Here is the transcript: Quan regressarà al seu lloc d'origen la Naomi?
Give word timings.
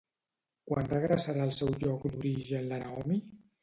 Quan 0.71 0.89
regressarà 0.93 1.45
al 1.45 1.55
seu 1.59 1.71
lloc 1.87 2.11
d'origen 2.11 2.71
la 2.75 2.85
Naomi? 2.87 3.25